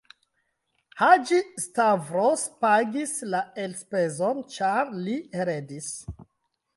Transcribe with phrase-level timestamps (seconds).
[1.01, 5.91] Haĝi-Stavros pagis la elspezon, ĉar li heredis.